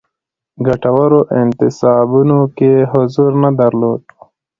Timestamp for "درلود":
3.59-4.01